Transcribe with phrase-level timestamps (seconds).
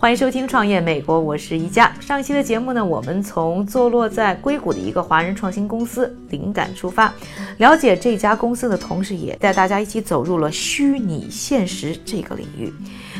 [0.00, 1.94] 欢迎收听《创业美国》，我是宜佳。
[2.00, 7.12] 上一期的节目呢，我们从坐落在硅谷的一个华人创新公司灵感出发，
[7.58, 12.72] 了解这家公司的同时，也带大家一起走入了虚拟现实这个领域。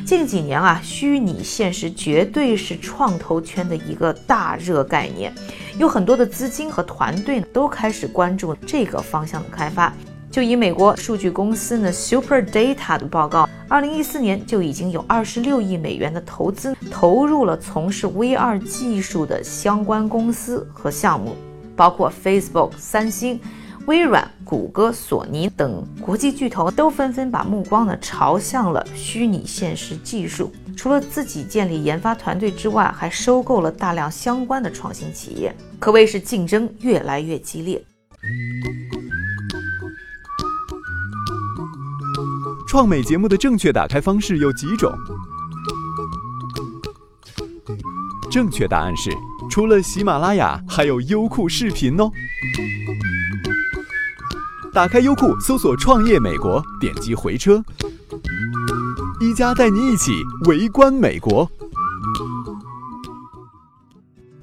[0.07, 5.35] 近几年啊，虚拟现实绝对是创投圈的一个大热概念，
[5.77, 9.93] 有很多的资金和团队呢都开始关注这个方向的开发。
[10.30, 21.35] 就以美国数据公司呢 Super Data 的报告，二零一四年就已经有二十六亿美元的投资投入了从事 VR 技术的相关公司和项目，
[21.74, 23.40] 包括 Facebook、三星、
[23.87, 30.52] 微软、谷歌、索尼等国际巨头都纷纷把目光呢朝向了虚拟现实技术。
[30.77, 37.83] 除了自己建立研发团队之外，还收购了大量相关的创新企业，可谓是竞争越来越激烈。
[42.71, 44.96] 创美节目的正确打开方式有几种？
[48.30, 49.10] 正确答案是，
[49.51, 52.09] 除了喜马拉雅，还有优酷视频哦。
[54.73, 57.60] 打开优酷，搜索“创业美国”，点击回车，
[59.21, 61.51] 一加带你一起围观美国。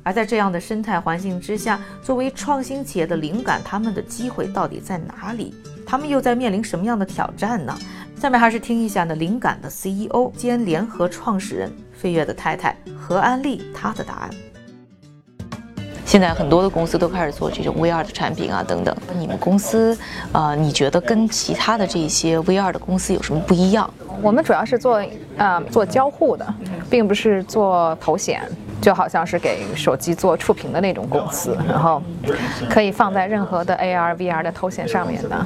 [0.03, 5.55] 而在这样的生态环境之下，作为创新企业的灵感，他们的机会到底在哪里？
[5.85, 7.73] 他们又在面临什么样的挑战呢？
[8.19, 14.29] 下面还是听一下呢，灵感的 CEO 兼联合创始人飞跃的太太何安丽她的答案。
[16.03, 18.95] 现在很多的公司都开始做这种 VR 的产品啊，等等。
[19.19, 19.95] 你们公司，
[20.31, 23.87] 呃，你觉得跟其他的这些 VR 的公司有什么不一样？
[24.23, 25.05] 我们主要是做
[25.37, 26.53] 呃做交互的，
[26.89, 28.41] 并不是做头显，
[28.81, 32.01] 就好像是给手机做触屏的那种公司，然后
[32.69, 35.45] 可以放在任何的 AR、VR 的头显上面的。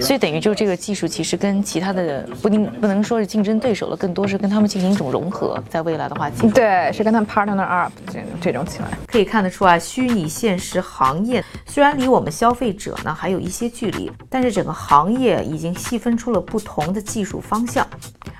[0.00, 5.62] 所以等于就这个技术其实跟其他的不定不能说是竞争对手了，更多是跟他们进行一种融合。
[5.68, 8.88] 在未来的话，对，是跟他们 partner up 这这种起来。
[9.06, 17.86] 可以看得出啊，虚拟现实行业虽然离我们消费者呢还有一些距离，但是整个行业已经细分出了不同的技术方向。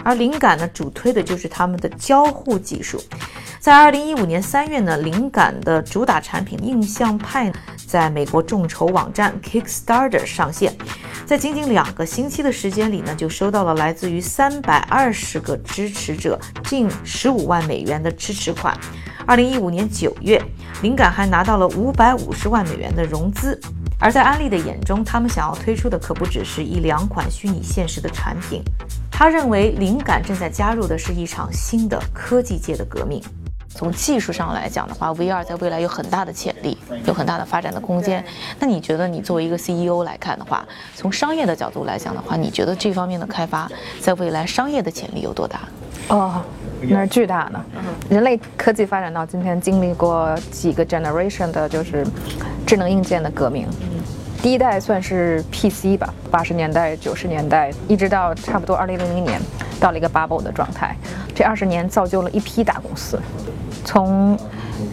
[0.04, 3.02] 而灵感呢，主推的就是他们的交互技术。
[3.58, 7.52] 在二零一五年三月呢，灵感的主打产品印象派
[7.86, 10.74] 在美国众筹网站 Kickstarter 上线，
[11.26, 18.78] 在仅仅两个星期的时间里呢，就收到了来自于三百二十个支持者近十五万美元的支持款。
[19.26, 20.40] 二零一五年九月，
[20.80, 23.60] 灵感还拿到了五百五十万美元的融资。
[24.00, 28.62] 而在安利的眼中，他们想要推出的可不只是一两款虚拟现实的产品。
[29.18, 33.20] 他认为，灵感正在加入的是一场新的科技界的革命。
[33.68, 38.24] 从技术上来讲的话，VR 在未来有很大的潜力，有很大的发展的空间。
[38.60, 40.64] 那你觉得，你作为一个 CEO 来看的话，
[40.94, 43.68] 从商业的角度来讲的话，你觉得这方面的开发
[44.00, 45.62] 在未来商业的潜力有多大？
[46.10, 46.40] 哦，
[46.82, 47.60] 那是巨大的。
[48.08, 52.06] 人类科技发展到今天，经历过几个 generation 的就是
[52.64, 53.66] 智能硬件的革命。
[54.40, 59.40] 第一代算是 PC 吧，八十年代、九十年代，一直到差不多二零零零年，
[59.80, 60.94] 到了一个 bubble 的状态。
[61.34, 63.20] 这二十年造就了一批大公司。
[63.84, 64.38] 从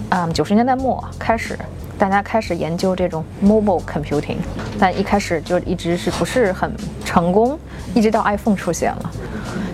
[0.10, 1.58] 嗯九十年代末开始，
[1.98, 4.38] 大家开始研究这种 mobile computing，
[4.80, 6.72] 但一开始就一直是不是很
[7.04, 7.58] 成功，
[7.94, 9.12] 一直到 iPhone 出现了，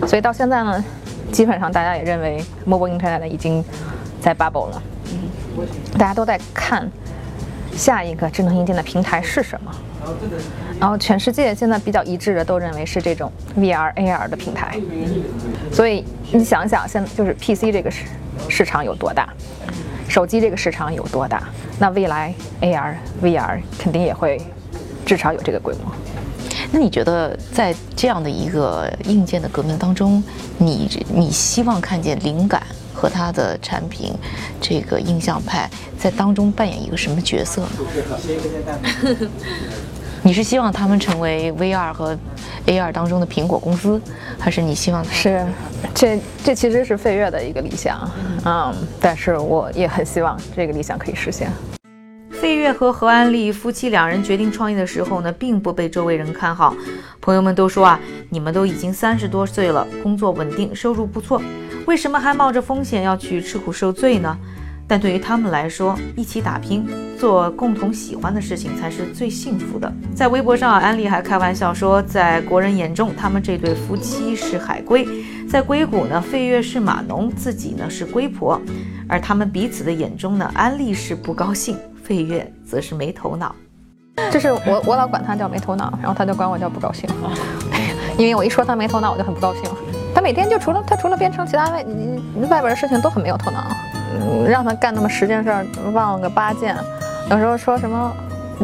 [0.06, 0.84] 所以到现在呢，
[1.32, 3.64] 基本上大家也认为 mobile internet 已经
[4.20, 4.82] 在 bubble 了，
[5.98, 6.90] 大家都在看
[7.76, 9.74] 下一个智能硬件的平台是什么。
[10.80, 14.76] 然后全世界现在比较一致的都认为是这种 VR、AR 的平台，
[15.72, 18.04] 所以你想想，现在就是 PC 这个市
[18.48, 19.32] 市场有多大，
[20.08, 21.48] 手机这个市场有多大，
[21.78, 24.42] 那未来 AR、VR 肯定也会
[25.06, 25.92] 至少有这个规模。
[26.72, 30.22] 那你觉得在这样的一个硬件的革命当中，
[30.58, 32.60] 你你希望看见灵感
[32.92, 34.12] 和他的产品
[34.60, 35.68] 这个印象派
[35.98, 37.68] 在当中扮演一个什么角色呢？
[40.24, 42.16] 你是希望他们成为 VR 和
[42.66, 44.00] AR 当中的苹果公司，
[44.38, 45.44] 还是你希望是
[45.92, 48.08] 这这其实是飞跃的一个理想，
[48.44, 51.50] 嗯，但是我也很希望这个理想可以实现。
[52.30, 56.72] 费月和何安利夫妻两人决定创业的时候呢，并不被周围人看好。
[57.20, 57.98] 朋友们都说啊，
[58.30, 61.42] 你们都已经三十多岁了，工作稳定，收入不错，
[61.86, 64.36] 为什么还冒着风险要去吃苦受罪呢？
[64.88, 66.86] 但对于他们来说，一起打拼，
[67.18, 69.90] 做共同喜欢的事情才是最幸福的。
[70.14, 75.06] 在微博上，安利还开玩笑说，在国人眼中，他们这对夫妻是海归；
[75.48, 78.60] 在硅谷呢，费月是码农，自己呢是龟婆。
[79.08, 83.54] 而他们彼此的眼中呢，安利是不高兴，费月则是没头脑。
[84.30, 87.08] 这是我我老管他叫没头脑，然后他就管我叫不高兴，
[88.18, 89.64] 因为我一说他没头脑，我就很不高兴。
[90.22, 91.84] 他每天就除了他除了编程，其他外
[92.48, 93.58] 外边的事情都很没有头脑。
[94.14, 95.50] 嗯，让他干那么十件事，
[95.92, 96.76] 忘了个八件。
[97.28, 98.12] 有时候说什么，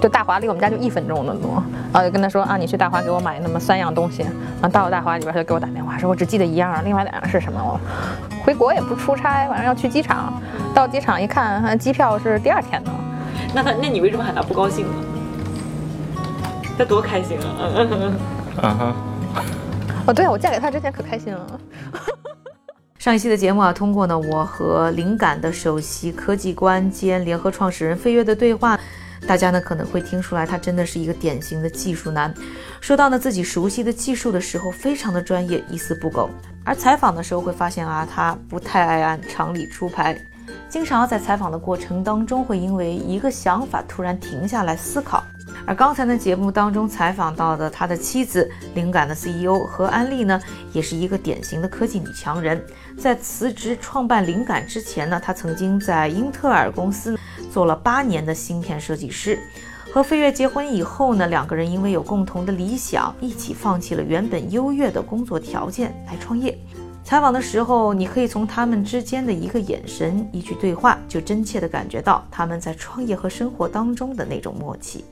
[0.01, 1.61] 就大华离我们家就一分钟的路，
[1.93, 4.23] 然后就跟他说啊，你去大华给我买那么三样东西。
[4.23, 7.61] 然后到了大华里边，他就给我打电话，说我只记得一样，另外两样是什么？
[7.61, 7.81] 我
[8.45, 10.41] 回国也不出差，晚上要去机场，
[10.73, 12.91] 到机场一看，机票是第二天的。
[13.53, 14.93] 那他，那你为什么喊他不高兴呢？
[16.79, 17.67] 他多开心啊！
[18.63, 19.08] 嗯哼。
[20.09, 21.61] 哦，对啊，我嫁给他之前可开心了。
[22.99, 28.81] 上一期的节目啊，通过呢我和灵感的首席科技官兼联合创始人飞跃的对话，
[29.27, 32.33] 大家呢可能会听出来，他真的是一个典型的技术男。
[32.81, 36.31] 说到呢自己熟悉的技术的时候，非常的专业，一丝不苟。
[36.65, 40.19] 而采访的时候会发现啊，他不太爱按常理出牌，
[40.71, 45.23] 经常在采访的过程当中会因为一个想法突然停下来思考。
[45.69, 50.41] 而刚才的节目当中采访到的他的妻子，灵感的 CEO 何安利呢，
[50.73, 52.65] 也是一个典型的科技女强人。
[52.97, 57.19] 在辞职创办灵感之前呢，她曾经在英特尔公司
[57.53, 59.39] 做了八年的芯片设计师。
[59.93, 66.59] 和飞跃结婚以后呢，两个人因为有共同的理想，一起放弃了原本优越的工作条件来创业。
[67.05, 75.05] 采访的时候，你可以从他们之间的一个眼神、一句对话，就真切地感觉到他们在创业和生活当中的那种默契。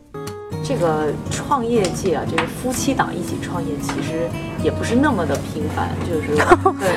[0.68, 4.28] 这个创业界啊，这个夫妻档一起创业，其实
[4.64, 6.34] 也不是那么的频繁，就是
[6.80, 6.90] 对，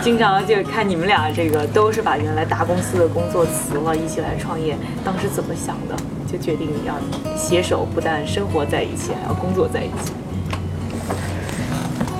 [0.00, 4.76] 经常就看你们俩这个都是把原来大公司的工作辞了，一起来创业。
[5.04, 5.96] 当时怎么想的？
[6.30, 6.94] 就决定要
[7.36, 10.12] 携手，不但生活在一起，还要工作在一起。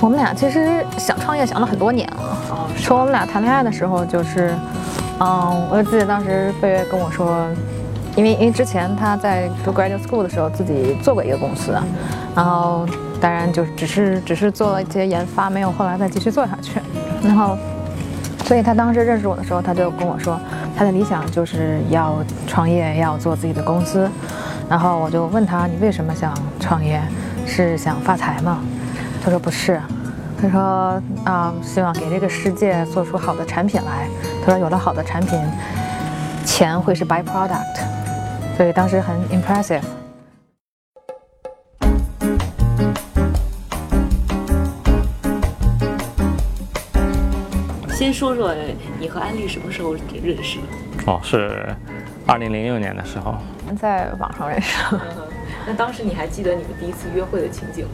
[0.01, 4.53] 我们俩其实想创业想了很多年了，哦，从我们俩谈恋爱的时候就是，
[5.21, 7.47] 嗯，我就记得当时贝贝跟我说。
[8.19, 11.71] 因为因为之前他在读 graduate school 的时候自己做过一个公司，
[12.35, 12.85] 然后
[13.21, 16.81] 当然就只是只是做了一些研发，没有后来再继续做下去。
[17.23, 17.57] 然后，
[18.43, 20.37] 所以他当时认识我的时候，他就跟我说，
[20.75, 24.09] 他的理想就是要创业，要做自己的公司。
[24.67, 27.01] 然后我就问他，你为什么想创业？
[27.45, 28.59] 是想发财吗？
[29.23, 29.81] 他说不是，
[30.41, 34.09] 他说啊，希望给这个世界做出好的产品来。
[34.45, 35.39] 他说有了好的产品，
[36.43, 37.87] 钱会是 byproduct。
[38.59, 39.81] 所以当时很 impressive。
[47.89, 48.53] 先说说
[48.99, 50.63] 你和安利什么时候认识的？
[51.05, 51.73] 哦，是
[52.27, 53.37] 二零零六年的时候，
[53.79, 54.75] 在网上认识。
[55.65, 57.91] 那当时你还记得你们第一次约会的情景吗？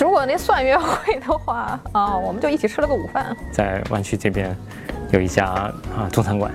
[0.00, 4.56] 如果那算约会的话啊，我们就一起吃了个午饭，在湾区这边
[5.10, 6.50] 有一家啊中餐馆。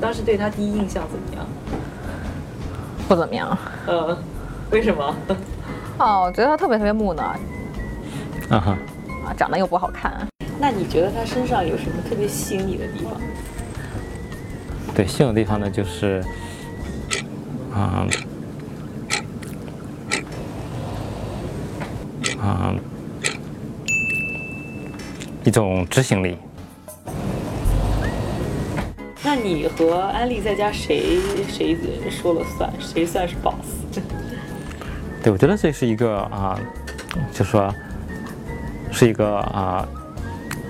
[0.00, 1.46] 当时对他第一印象怎么样？
[3.06, 3.56] 不怎么样。
[3.86, 4.16] 呃，
[4.70, 5.14] 为什么？
[5.98, 7.22] 哦，我觉得他特别特别木讷。
[8.48, 8.78] 啊哈。
[9.26, 10.26] 啊，长得又不好看。
[10.58, 13.20] 那你觉得他身上有什么特别吸引你的地方？
[14.94, 16.22] 对，吸引的地方呢，就是，
[17.72, 18.06] 啊，
[22.40, 22.74] 啊，
[25.44, 26.36] 一种执行力。
[29.32, 31.78] 那你和安利在家谁谁
[32.10, 32.68] 说了算？
[32.80, 33.54] 谁算是 boss？
[35.22, 36.58] 对，我觉得这是一个啊，
[37.32, 37.72] 就说
[38.90, 39.86] 是一个啊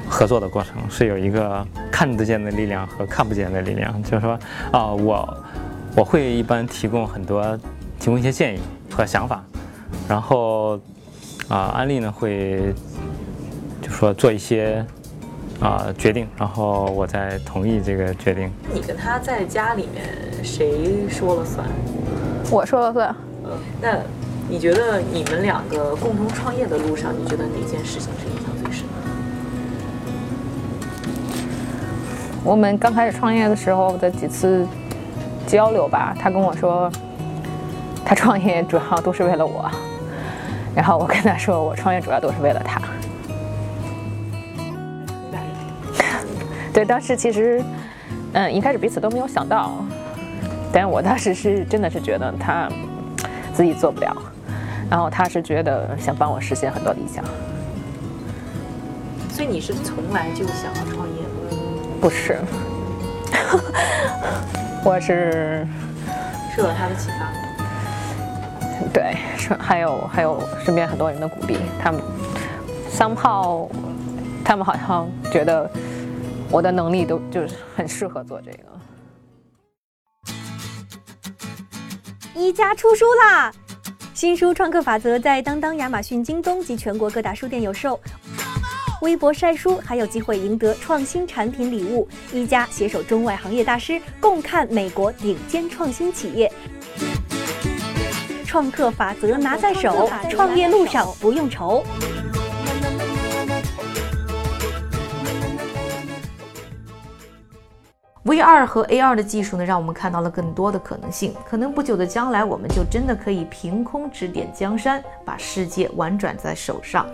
[0.07, 4.02] 合作的过程，是有一个看得见的力量和看不见的力量。
[4.02, 4.38] 就是说
[4.71, 5.45] 啊，我
[5.97, 7.59] 我会一般提供很多
[7.99, 9.43] 提供一些建议和想法，
[10.07, 10.79] 然后
[11.49, 12.75] 啊，安利呢会
[13.81, 14.85] 就说做一些。
[15.61, 18.50] 啊，决定，然后我再同意这个决定。
[18.73, 20.05] 你跟他在家里面
[20.43, 21.67] 谁说了算？
[22.50, 23.14] 我说了算。
[23.45, 23.50] 嗯，
[23.81, 23.99] 那
[24.49, 28.95] 你觉得你们两个共同创业的路上，你觉得哪件事情是印象最深的？
[32.43, 34.67] 我们刚开始创业的时候的几次
[35.47, 36.90] 交流吧，他跟我说，
[38.02, 39.71] 他创业主要都是为了我，
[40.75, 42.81] 然后我跟他说，我创业主要都是为了他。
[46.75, 47.62] 对，当时其实，
[48.33, 49.85] 嗯，一开始彼此都没有想到，
[50.73, 52.69] 但我当时是真的是觉得他
[53.53, 54.17] 自己做不了，
[54.89, 57.25] 然后他是觉得想帮我实现很多理想。
[59.29, 61.29] 所以你是从来就想要创业吗？
[62.00, 62.39] 不是，
[64.85, 65.67] 我是
[66.57, 67.33] 受了他的启发。
[68.95, 72.00] 对，是还有还有身边很多人的鼓励，他们
[72.89, 73.69] 三炮，
[74.45, 75.71] 他们好像觉得
[76.50, 78.59] 我的能力都就是很适合做这个。
[82.35, 83.52] 一家出书啦！
[84.14, 88.00] 新书《创客法则》在当当、亚马逊、京东及全国各大书店有售。
[89.02, 92.07] 微博晒书还有机会赢得创新产品礼物。
[92.33, 96.52] 一家携手中外行业大师，共看美国顶尖创新企业。
[98.45, 101.85] 创客法则拿在手，创业路上不用愁。
[108.30, 111.34] VR 和 AR 的技术呢，让我们看到了更多的可能性。
[111.44, 117.04] 可能不久的将来，我们就真的可以凭空指点江山，把世界玩转在手上。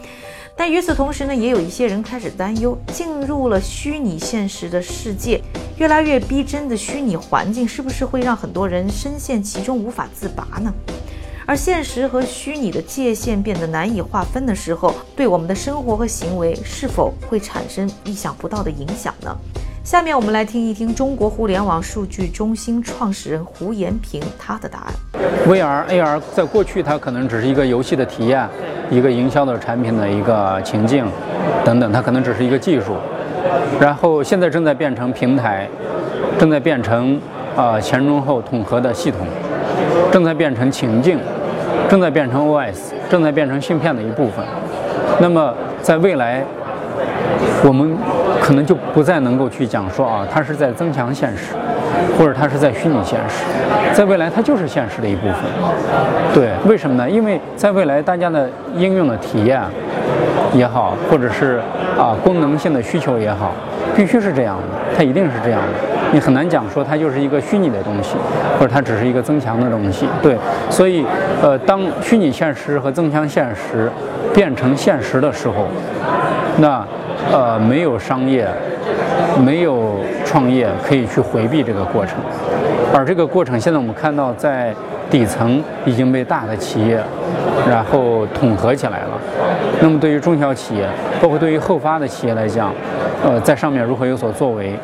[0.54, 5.40] 但与此同时呢，也有一些人开始担忧，进入了虚拟现实的世界，
[5.78, 10.70] 越来越逼真的虚拟环境，是不是会让很多人深陷其中无法自拔呢？
[11.46, 19.34] 而现实和虚拟的界限变得难以划分的时候，对我们的生活和行为是否会产生意想不到的影响呢？
[19.86, 24.92] 下面我们来听一听中国互联网数据中心创始人胡延平他的答案。
[25.46, 28.48] VR、AR 在过去它可能只是一个游戏的体验，
[28.90, 31.06] 一个营销的产品的一个情境，
[31.64, 32.96] 等等，它可能只是一个技术。
[33.78, 35.68] 然后现在正在变成平台，
[36.36, 37.20] 正在变成
[37.54, 39.20] 呃前中后统合的系统，
[40.10, 41.16] 正在变成情境，
[41.88, 42.74] 正在变成 OS，
[43.08, 44.44] 正在变成芯片的一部分。
[45.20, 46.44] 那么在未来，
[47.64, 47.96] 我们
[48.40, 51.54] 可能就不再能够去讲说啊，它是在增强现实，
[52.18, 53.44] 或者它是在虚拟现实，
[53.92, 55.36] 在未来它就是现实的一部分。
[56.34, 57.08] 对，为什么呢？
[57.08, 59.60] 因为在未来大家的应用的体验
[60.52, 61.60] 也好，或者是
[61.98, 63.52] 啊功能性的需求也好，
[63.96, 65.68] 必须是这样的，它一定是这样的。
[66.12, 68.14] 你很难讲说它就是一个虚拟的东西，
[68.60, 70.06] 或者它只是一个增强的东西。
[70.22, 70.36] 对，
[70.70, 71.04] 所以
[71.42, 73.90] 呃，当虚拟现实和增强现实
[74.32, 75.66] 变成现实的时候，
[76.58, 76.84] 那
[77.32, 78.48] 呃没有商业，
[79.44, 82.16] 没有创业可以去回避这个过程，
[82.94, 84.74] 而这个过程现在我们看到在
[85.10, 87.00] 底层已经被大的企业
[87.68, 89.10] 然后统合起来了。
[89.80, 90.88] 那么对于中小企业，
[91.20, 92.72] 包括对于后发的企业来讲，
[93.24, 94.74] 呃，在上面如何有所作为？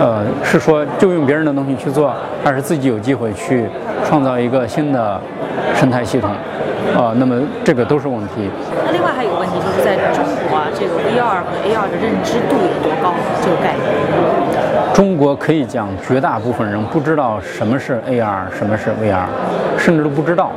[0.00, 2.12] 呃，是说就用别人的东西去做，
[2.42, 3.66] 还是自己有机会去
[4.04, 5.20] 创造一个新的
[5.74, 6.30] 生态系统？
[6.96, 8.50] 啊、那么这个都是问题。
[8.84, 10.24] 那另外还有个问题，就是在中，
[10.82, 13.14] 这个 VR 和 AR 的认知度有多高？
[13.40, 14.92] 这个概念。
[14.92, 19.22] 中国可以讲，绝大部分人不知道什么是 AR，什么是 VR，
[19.78, 20.50] 甚至都不知道。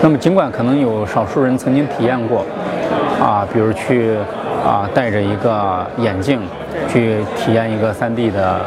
[0.00, 2.44] 那么，尽管可能有少数人曾经体验过，
[3.20, 4.16] 啊，比如去
[4.64, 6.40] 啊戴着一个眼镜
[6.88, 8.60] 去体验一个 3D 的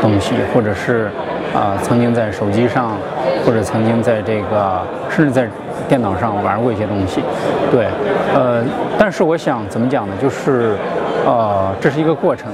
[0.00, 1.10] 东西，或者是
[1.54, 2.96] 啊曾经在手机上，
[3.44, 5.48] 或者曾经在这个甚至在
[5.88, 7.22] 电脑上玩过一些东西，
[7.70, 7.86] 对，
[8.34, 8.64] 呃，
[8.98, 10.14] 但是我想怎么讲呢？
[10.20, 10.76] 就是
[11.24, 12.50] 呃，这是一个过程。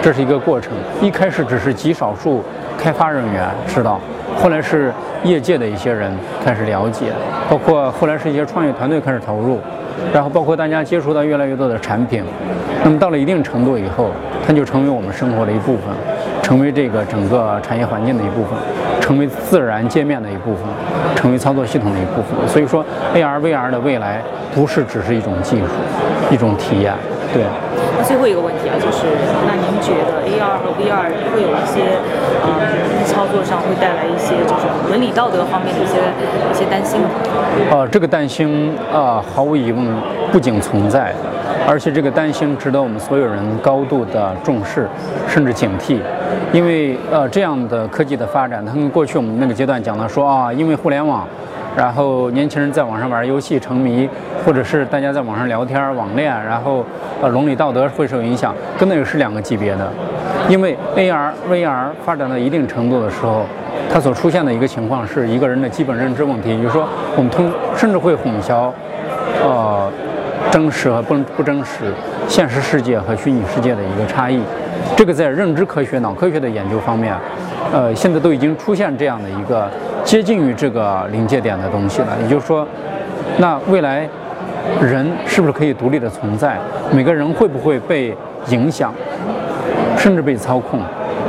[0.00, 0.72] 这是一个过程，
[1.02, 2.42] 一开始只是极少数
[2.78, 4.00] 开发人员知道，
[4.40, 4.92] 后来是
[5.24, 7.06] 业界的一些人开始了解，
[7.50, 9.58] 包括后来是一些创业团队开始投入，
[10.12, 12.22] 然后包括大家接触到越来越多的产品，
[12.84, 14.10] 那么到了一定程度以后，
[14.46, 15.84] 它就成为我们生活的一部分，
[16.42, 18.58] 成为这个整个产业环境的一部分，
[19.00, 20.64] 成为自然界面的一部分，
[21.14, 22.48] 成为操作系统的一部分。
[22.48, 24.22] 所以说，AR、VR 的未来
[24.54, 25.66] 不是只是一种技术，
[26.30, 26.94] 一种体验，
[27.32, 27.44] 对。
[27.96, 29.06] 那最后一个问题啊，就是
[29.46, 31.98] 那您觉得 AR 和 VR 会有一些
[32.42, 32.48] 呃
[33.04, 35.98] 操作上会带来一些就是伦理道德方面的一些
[36.50, 37.08] 一些担心吗？
[37.70, 39.84] 呃，这个担心呃，毫无疑问
[40.32, 41.12] 不仅存在，
[41.66, 44.88] 而且这个担心值得我们所有人高度的重视，
[45.26, 45.98] 甚至警惕。
[46.52, 51.26] 因为呃，这样的科技的发展，它跟过去我们那个阶段讲的说啊，因为互联网，
[51.78, 54.08] 然后年轻人在网上玩游戏沉迷，
[54.44, 56.84] 或者是大家在网上聊天网恋，然后
[57.22, 59.88] 呃，伦理道德会受影响，跟那个是两个级别的。
[60.48, 63.44] 因为 AR、VR 发展到一定程度的时候，
[63.88, 68.72] 它所出现的一个情况是一个人的基本认知问题，也就是说，我们通甚至会混淆，
[69.44, 69.88] 呃，
[70.50, 71.94] 真实和不不真实，
[72.26, 74.40] 现实世界和虚拟世界的一个差异。
[74.96, 77.14] 这个在认知科学、脑科学的研究方面，
[77.72, 79.70] 呃，现在都已经出现这样的一个
[80.04, 82.16] 接近于这个临界点的东西了。
[82.22, 82.66] 也就是说，
[83.38, 84.08] 那未来
[84.80, 86.56] 人是不是可以独立的存在？
[86.92, 88.16] 每个人会不会被
[88.48, 88.92] 影响？
[89.96, 90.80] 甚至被操控，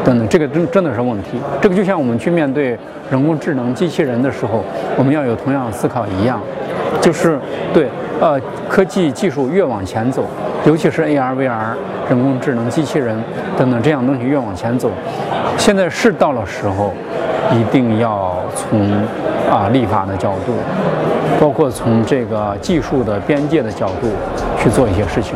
[0.06, 1.40] 等等，这个真真的是问题。
[1.60, 2.78] 这个就像我们去面对
[3.10, 4.64] 人工智能机器人的时候，
[4.96, 6.40] 我们要有同样的思考一样，
[7.02, 7.40] 就是
[7.74, 7.88] 对，
[8.20, 10.26] 呃，科技技术越往前走，
[10.66, 11.74] 尤其是 AR、VR、
[12.10, 13.22] 人工智能机器人
[13.58, 14.90] 等等这样东西越往前走，
[15.58, 16.94] 现在是到了时候，
[17.52, 18.92] 一定要从
[19.50, 20.54] 啊立法的角度，
[21.40, 24.08] 包括从这个技术的边界的角度
[24.62, 25.34] 去做一些事情。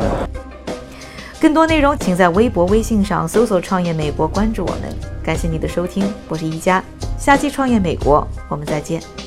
[1.39, 4.81] 更多内容，请在微博、微信上搜索“创业美国”，关注我们。
[5.21, 6.81] 感谢你的收听，我是一加，
[7.17, 9.22] 下期《创业美国》，我们再见。